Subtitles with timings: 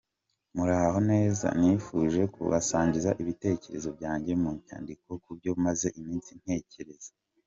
[0.55, 7.11] Muraho neza, nifuje kubasangiza ibitekerezo byanjye mu nyandiko kubyo maze iminsi nitegereza.